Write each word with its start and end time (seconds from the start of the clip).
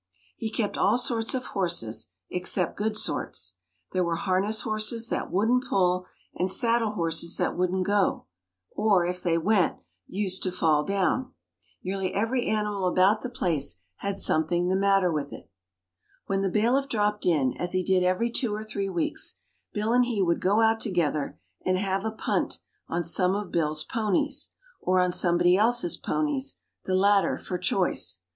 He 0.35 0.49
kept 0.49 0.79
all 0.79 0.97
sorts 0.97 1.35
of 1.35 1.45
horses, 1.45 2.07
except 2.31 2.75
good 2.75 2.97
sorts. 2.97 3.53
There 3.91 4.03
were 4.03 4.15
harness 4.15 4.61
horses, 4.61 5.09
that 5.09 5.29
wouldn't 5.29 5.65
pull, 5.65 6.07
and 6.33 6.49
saddle 6.49 6.93
horses 6.93 7.37
that 7.37 7.55
wouldn't 7.55 7.85
go 7.85 8.25
or, 8.71 9.05
if 9.05 9.21
they 9.21 9.37
went, 9.37 9.77
used 10.07 10.41
to 10.41 10.51
fall 10.51 10.83
down. 10.83 11.35
Nearly 11.83 12.15
every 12.15 12.47
animal 12.47 12.87
about 12.87 13.21
the 13.21 13.29
place 13.29 13.75
had 13.97 14.17
something 14.17 14.69
the 14.69 14.75
matter 14.75 15.11
with 15.11 15.31
it. 15.31 15.51
When 16.25 16.41
the 16.41 16.49
bailiff 16.49 16.89
dropped 16.89 17.27
in, 17.27 17.53
as 17.59 17.73
he 17.73 17.83
did 17.83 18.03
every 18.03 18.31
two 18.31 18.55
or 18.55 18.63
three 18.63 18.89
weeks, 18.89 19.37
Bill 19.71 19.93
and 19.93 20.05
he 20.05 20.19
would 20.19 20.41
go 20.41 20.61
out 20.61 20.79
together, 20.79 21.39
and 21.63 21.77
"have 21.77 22.03
a 22.05 22.11
punt" 22.11 22.59
on 22.89 23.03
some 23.03 23.35
of 23.35 23.51
Bill's 23.51 23.83
ponies, 23.83 24.49
or 24.79 24.99
on 24.99 25.11
somebody 25.11 25.55
else's 25.57 25.95
ponies 25.95 26.57
the 26.85 26.95
latter 26.95 27.37
for 27.37 27.59
choice. 27.59 28.21